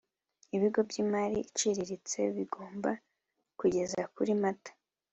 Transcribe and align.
Ibigo 0.55 0.79
by 0.89 0.95
imari 1.03 1.37
iciriritse 1.41 2.19
bigomba 2.35 2.91
kugeza 3.59 4.01
kuri 4.15 4.33
mata 4.41 4.71